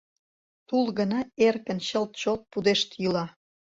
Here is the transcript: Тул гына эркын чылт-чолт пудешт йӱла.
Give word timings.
Тул 0.67 0.85
гына 0.99 1.19
эркын 1.47 1.79
чылт-чолт 1.87 2.41
пудешт 2.51 2.89
йӱла. 3.01 3.25